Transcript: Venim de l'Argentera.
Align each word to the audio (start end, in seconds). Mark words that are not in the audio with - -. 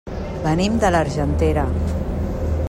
Venim 0.45 0.79
de 0.83 0.91
l'Argentera. 0.95 1.67